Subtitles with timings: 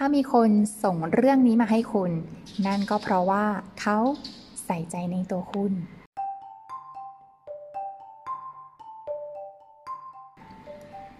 [0.00, 0.50] ถ้ามีคน
[0.84, 2.12] ส่งเรื่องนี้มาให้คุณ
[2.66, 3.44] นั่นก็เพราะว่า
[3.80, 3.98] เขา
[4.64, 5.72] ใส่ใจในตัวคุณ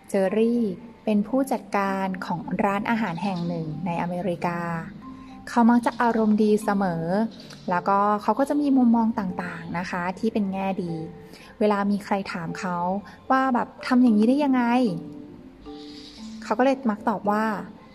[0.08, 0.62] เจอรี่
[1.04, 4.60] เป็นผู้จัดการของร้านอาหารแห่งหนึ่งในอเมริกา
[5.48, 7.04] เขามักจะอารมณ์ดีเสมอ
[7.70, 10.92] แล้วก็เขาก็จะมีมุมมองต่างๆนะคะ ที่เป็นแง่ดี
[11.60, 12.76] เวลามีใครถามเขา
[13.30, 14.62] ว่าแบบทำอย่างนี้ได้ยังไง
[16.44, 17.44] เขาก็เลยมักตอบว่า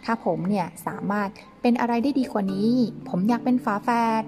[0.05, 1.29] ถ้าผมเนี่ยสามารถ
[1.61, 2.71] เป็นอะไรได้ดีกว่านี้
[3.09, 3.89] ผมอยากเป็นฝาแฝ
[4.21, 4.23] ด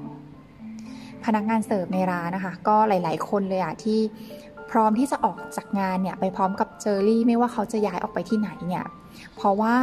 [1.26, 4.00] พนักงานเสิร์ฟในร้านนะคะ ก็หลาย ๆ คนเลยอะที่
[4.72, 8.86] พร้อมที่จะออกจากงานเนี่ยไปพร้อมกับเจอรี่ไม่ว่าเขาจะย้ายออกไปที่ไหนเนี่ย
[9.36, 9.76] เพราะว่า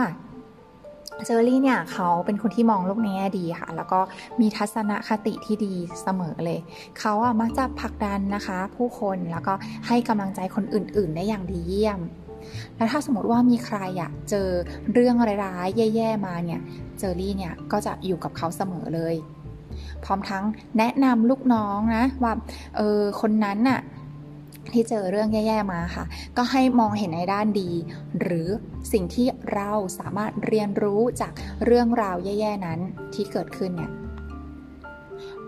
[1.26, 4.00] เจอรี่เนี่ยเขาเป็นคนที่มองโลกในแง่ดีค่ะ แล้วก็
[4.40, 6.60] มีทัศนคติที่ดีเสมอเลย
[6.98, 9.54] เขาอะมักจะผลักดันนะคะ ผู้คนแล้วก็
[9.86, 12.00] ให้กำลังใจคนอื่น ๆ ได้อย่างดีเยี่ยม
[12.76, 14.48] แล้วถ้าสมมติว่ามีใครอะเจอ
[14.92, 16.60] เรื่องร้ายๆแย่ๆมาเนี่ย
[16.98, 19.15] เจอรี่เนี่ยก็จะอยู่กับเขาเสมอเลย
[20.04, 20.45] พร้อมทั้ง
[20.78, 22.32] แนะนำลูกน้องนะว่า
[22.76, 23.80] เออคนนั้นน่ะ
[24.73, 26.04] ที่เจอเรื่องแย่ ๆ มาค่ะ
[26.37, 27.70] ก็ให้มองเห็นในด้านดี
[28.20, 28.48] หรือ
[28.93, 31.32] สิ่งที่เราสามารถเรียนรู้จาก
[31.65, 32.78] เรื่องราวแย่ ๆ นั้น
[33.15, 33.90] ที่เกิดขึ้นเนี่ย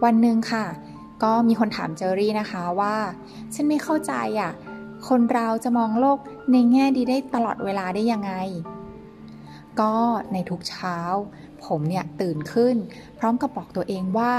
[0.04, 0.66] วันหนึ่งค่ะ
[1.22, 2.96] ก็มีคนถามเจอรี่นะคะว่า
[3.54, 4.52] ฉันไม่เข้าใจอะ
[5.08, 6.18] คนเราจะมองโลก
[6.52, 8.32] ในแง่ดีได้ตลอดเวลาได้ยังไง
[9.80, 9.94] ก็
[10.32, 10.98] ในทุกเช้า
[11.64, 12.76] ผมเนี่ยตื่นขึ้น
[13.18, 14.34] พร้อมกับบอกตัวเองว่า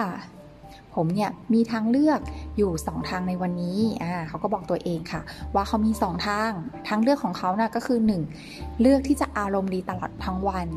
[0.95, 2.19] ผมเนี่ยมีทางเลือก
[2.57, 5.21] อยู่ 2 ทางในวันนี้อ่าเขาก็บอกตัวเองค่ะ
[5.55, 6.51] ว่าเขามี 2 ทาง
[6.87, 7.99] ทางเลือกของเขานะ่ะก็คือ
[8.39, 10.67] 1 เลือกที่จะอารมณ์ดีตลอดทั้งวัน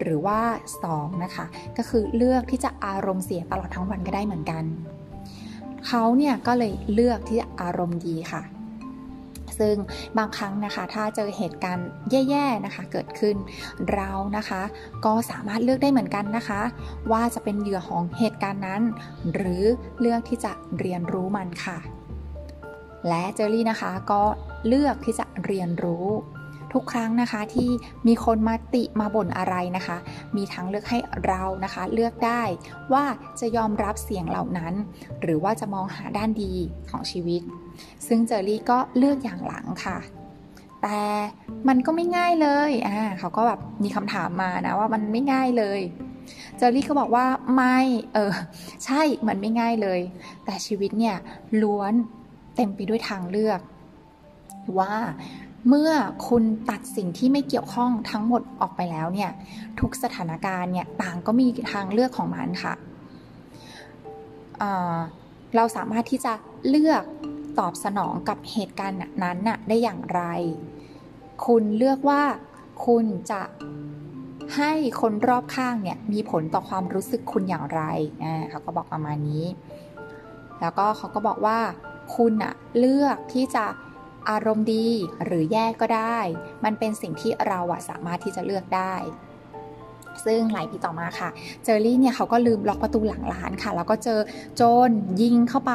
[0.00, 0.40] หรือว่า
[0.82, 1.44] 2 นะคะ
[1.76, 4.64] ก็คือเลือกที่จะอารมณ์เสียตลอดทั้งวันก็ได้เหมือนกัน
[5.86, 8.42] เขาเนี่ยก็เลยเลือกที่จะอารมณ์ดีค่ะ
[9.60, 9.76] ซึ่ง
[10.18, 13.36] บางครั้งนะคะ ถ้าเจอเหตุการณ์แย่ๆนะคะ เกิดขึ้น
[13.92, 14.62] เรานะคะ
[15.04, 16.60] ก็สามารถเลือกได้เหมือนกันนะคะ
[17.12, 18.82] ว่าจะเป็นเหยื่อของเหตุการณ์นั้น
[19.34, 19.64] หรือ
[20.00, 21.78] เลือกที่จะเรียนรู้มันค่ะ
[23.08, 24.22] และเจอรี่นะคะก็
[24.66, 26.06] เลือกที่จะเรียนรู้
[26.72, 27.70] ทุกครั้งนะคะที่
[28.06, 29.96] มีคนมาติมาบ่นอะไรนะคะ
[30.36, 32.42] มีทั้งเลือกให้เรานะคะ เลือกได้
[32.92, 33.04] ว่า
[33.40, 34.74] จะยอมรับเสียงเหล่านั้น
[35.22, 36.52] หรือว่าจะมองหาด้านดี
[36.90, 37.42] ของชีวิต
[38.06, 39.98] ซึ่งเจอรี่ก็เลือกอย่างหลังค่ะ
[40.82, 41.00] แต่
[41.68, 45.80] มันก็ไม่ง่ายเลย อ่า เขาก็แบบมีคำถามมานะว่ามันไม่ง่ายเลย
[46.56, 47.78] เจอรี่ก็บอกว่าไม่
[48.14, 48.32] เออ
[48.84, 50.00] ใช่ มันไม่ง่ายเลย
[50.44, 51.16] แต่ชีวิตเนี่ย
[51.62, 51.94] ล้วน
[52.56, 53.60] เต็มไปด้วยทางเลือก
[54.78, 54.94] ว่า
[55.66, 55.90] เมื่อ
[56.28, 59.30] คุณตัดสิ่งที่ไม่เกี่ยวข้องทั้งหมดออกไปแล้วเนี่ย
[59.80, 62.74] ทุกสถานการณ์เนี่ยต่างก็มีทางเลือกของมันค่ะ
[65.56, 66.32] เราสามารถที่จะ
[66.68, 67.02] เลือก
[67.58, 70.22] ตอบสนองกับเหตุการณ์นั้นน่ะได้อย่างไร
[71.46, 72.22] คุณเลือกว่า
[72.86, 73.42] คุณจะ
[74.56, 77.82] ให้คนรอบข้างเนี่ยมีผลต่อความรู้สึกคุณอย่างไร
[78.50, 79.44] เขาก็บอกประมาณนี้
[80.60, 81.58] แล้วก็เขาก็บอกว่า
[82.16, 83.64] คุณอะเลือกที่จะ
[84.30, 84.86] อารมณ์ดี
[85.24, 86.18] หรือแย่ก็ได้
[86.64, 88.94] มันเป็นสิ่งที่เราอะสามารถที่จะเลือกได้
[90.24, 91.28] ซึ่งหลายปีต่อมาค่ะ
[91.64, 94.20] เจอรี่เนี่ยเขาก็ลืมล็อกประตูหลังร้านค่ะ แล้วก็เจอ
[94.56, 94.90] โจร
[95.22, 95.74] ยิงเข้าไป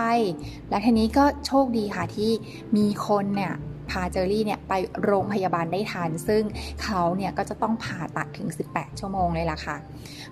[0.69, 2.31] และทีนี้ก็โชคดีค่ะที่
[2.77, 3.53] มีคนเนี่ย
[3.89, 4.73] พาเจอรี่เนี่ยไป
[5.03, 6.43] โรงพยาบาลได้ทัน ซึ่ง
[6.83, 9.77] เขาเนี่ยก็จะต้องผ่าตัดถึง 18 ชั่วโมงเลยล่ะค่ะ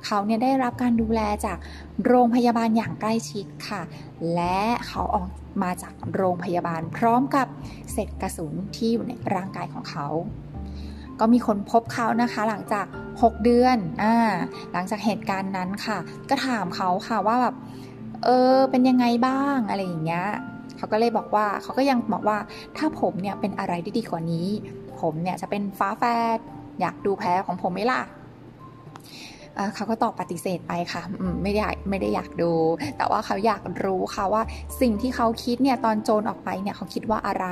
[0.05, 1.57] เขาเนี่ยได้รับการดูแลจาก
[2.05, 3.81] โรงพยาบาลอย่างใกล้ชิดค่ะ
[4.35, 5.27] และเขาออก
[5.63, 7.47] มาจากโรงพยาบาลพร้อมกับ
[7.91, 10.07] เศษกระสุนที่อยู่ในร่างกายของเขา
[11.19, 12.85] ก็มีคนพบเขานะคะหลังจาก
[13.15, 14.15] 6 เดือน อ่า
[14.73, 15.97] หลังจากเหตุการณ์นั้นค่ะ
[16.29, 17.55] ก็ถามเขาค่ะว่าแบบ
[18.23, 20.25] เออ เป็นยังไงบ้างอะไรอย่างเงี้ย
[20.81, 22.37] เขาก็เลยบอกว่าเขาก็ยังบอกว่า
[22.77, 24.47] ถ้าผมเนี่ยเป็นอะไรที่ดีกว่านี้
[25.01, 26.03] ผมเนี่ยจะเป็นฟ้าแฝ
[26.37, 26.39] ด
[26.81, 28.01] อยากดูแพ้ของผมไหมล่ะ
[29.75, 31.01] เขาก็ตอบปฏิเสธไปค่ะ
[31.43, 32.51] ไม่ได้ไม่ได้อยากดู
[32.97, 34.43] แต่ว่าเขาอยากรู้ค่ะว่า
[34.81, 37.45] สิ่งที่เขาคิดเนี่ยตอนโจรออกไปเนี่ยเขาคิดว่าอะไร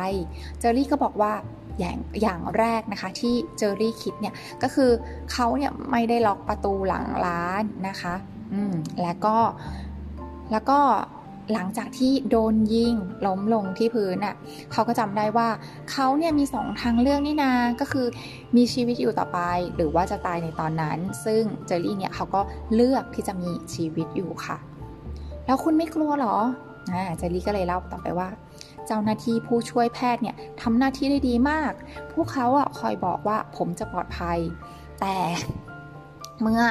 [0.59, 1.33] เจอรี่ก็บอกว่า
[1.79, 4.91] อย่างอย่างแรกนะคะที่เจอรี่คิดเนี่ยก็คือ
[5.31, 8.15] เขาเนี่ยไม่ได้ล็อกประตูหลังร้านนะคะ
[8.53, 9.35] อืมแล้วก็
[10.51, 10.79] แล้วก็
[11.53, 12.93] หลังจากที่โดนยิง
[13.25, 14.35] ล้มลงที่พื้นอะ
[14.71, 15.49] เขาก็จำได้ว่า
[15.91, 18.07] เขาเนี่ยมีสองทางเลือกนี่นา ก็คือ
[18.55, 19.39] มีชีวิตอยู่ต่อไป
[19.75, 22.41] หรือว่าจะตายในตอนนั้น ซึ่งเจอรี่เนี่ยเขาก็
[22.73, 24.57] เลือกที่จะมีชีวิตอยู่ค่ะ
[25.45, 26.35] แล้วคุณไม่กลัวหรอ
[26.93, 28.29] อ่าเจอรี่ก็เลยเล่าต่อไปว่า
[28.87, 31.71] เจ้าหน้าที่ผู้ช่วยแพทย์เนี่ยทำหน้าที่ได้ดีมาก
[32.13, 34.39] พวกเขาอะคอยบอกว่าผมจะปลอดภัย
[35.01, 35.15] แต่
[36.41, 36.61] เมื่อ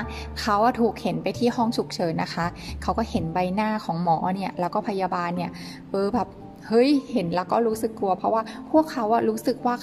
[0.40, 2.46] เขาถูกเข็นไปที่ห้องฉุกเฉินนะคะ
[2.82, 5.50] เขาก็เห็นใบหน้าของหมอเนี่ยแล้วก็พยาบาลเนี่ย
[5.90, 6.28] เออแบบ
[6.68, 9.74] เฮ้ยเห็นแล้วก็รู้สึกกลัว เพราะว่าพวกเขาอะรู้สึกว่า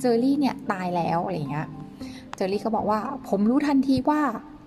[0.00, 1.66] เจอรี่เนี่ยตายแล้วอะไรเงี้ย
[2.36, 2.98] เจอรี่ก็บอกว่า
[3.28, 4.20] ผมรู้ทันทีว่า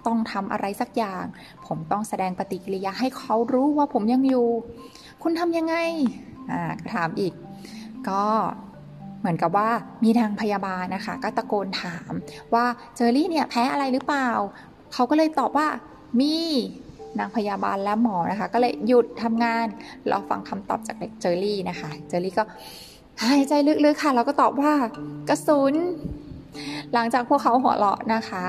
[0.07, 1.23] ต้องทำอะไรสักอย่าง
[1.67, 4.47] ผมต้องแสดงปฏิกิริยาให้เขารู้ว่าผมยังอยู่
[5.23, 5.75] คุณทำยังไง
[6.51, 6.61] อ่า
[6.93, 7.33] ถามอีก
[8.09, 8.23] ก็
[9.19, 9.69] เหมือนกับว่า
[10.03, 12.11] มีทางพยาบาลนะคะ ก็ตะโกนถาม
[12.53, 12.65] ว่า
[12.95, 14.29] เจอรี่เนี่ยแพ้อะไรหรือเปล่า
[14.93, 15.67] เขาก็เลยตอบว่า
[16.19, 16.35] มี
[17.19, 19.65] นางพยาบาลและหมอนะคะ ก็เลยหยุดทำงาน
[20.11, 22.43] รอฟังคำตอบจากเด็กเจอรี่นะคะ เจอรี่ก็
[23.21, 23.53] หายใจ
[23.85, 24.73] ลึกๆค่ะ แล้วก็ตอบว่า
[25.29, 25.75] กระสุน
[26.93, 28.45] หลังจากพวกเขาหัวเราะนะคะ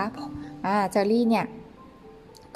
[0.91, 1.47] เจอรี่เนี่ย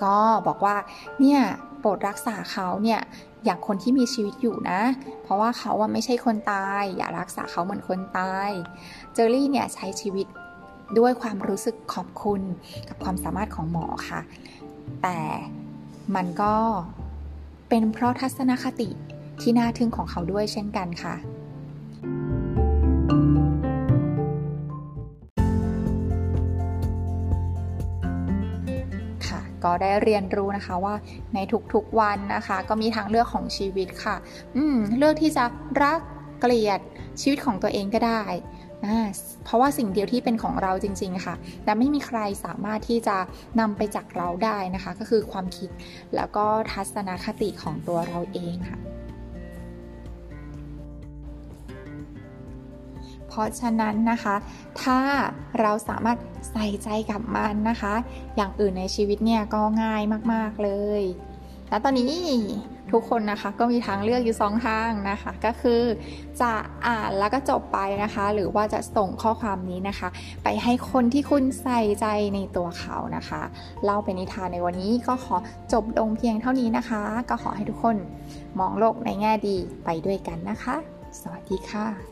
[0.03, 0.17] ก็
[0.47, 0.77] บอกว่า
[1.21, 1.41] เนี่ย
[1.81, 3.01] โปรดรักษาเขาเนี่ย
[3.45, 4.81] อย่างคนที่มีชีวิตอยู่นะ
[5.23, 8.51] เพราะว่าเขาว่าไม่ใช่คนตาย อย่ารักษาเขาเหมือนคนตาย
[9.15, 10.27] เจอรี่เนี่ยใช้ชีวิต
[10.99, 12.43] ด้วยความรู้สึกขอบคุณ
[12.89, 14.21] กับความสามารถของหมอค่ะ
[15.03, 15.21] แต่
[16.15, 16.55] มันก็
[17.69, 18.89] เป็นเพราะทัศนคติ
[19.41, 21.15] ที่น่าทึ่งของเขาด้วยเช่นกันค่ะ
[29.65, 30.95] ก็ได้เรียนรู้นะคะว่า
[31.35, 31.39] ใน
[31.75, 34.17] ทุกๆวันนะคะ ก็มีทางเลือกของชีวิตค่ะ
[34.57, 35.45] อืมเลือกที่จะ
[35.83, 36.01] รัก
[36.41, 36.81] เกลียด
[37.21, 38.23] ชีวิตของตัวเองก็ได้
[39.45, 43.17] เพราะว่าสิ่งเดียวที่เป็นของเราจริง ๆ ค่ะ และไม่มีใครสามารถที่จะ
[43.61, 45.71] นำไปจากเราได้นะคะ ก็คือความคิด
[46.15, 48.92] แล้วก็ทัศนคติของตัวเราเองค่ะ
[53.35, 54.35] เพราะฉะนั้นนะคะ
[54.83, 54.99] ถ้า
[55.61, 56.19] เราสามารถ
[56.53, 57.95] ใส่ใจกับมันนะคะ
[58.37, 60.03] อย่างอื่นในชีวิตเนี่ยก็ง่าย
[60.33, 60.71] มากๆเล
[61.01, 61.03] ย
[61.69, 62.13] และตอนนี้
[62.93, 65.83] ทุกคนนะคะก็มีทางเลือกอยู่สองทางนะคะ ก็คือ
[66.41, 66.53] จะ
[66.87, 70.09] อ่านแล้วก็จบไปนะคะ หรือว่าจะส่งข้อความนี้นะคะ
[70.45, 73.43] ไปให้คนที่คุณใส่ใจในตัวเขานะคะ
[73.85, 75.37] เล่าเป็นนิทานในวันนี้ก็ขอ
[75.73, 77.97] จบลงเพียงเท่านี้นะคะ ก็ขอให้ทุกคน
[78.59, 80.77] มองโลกในแง่ดีไปด้วยกันนะคะ
[81.21, 82.12] สวัสดีค่ะ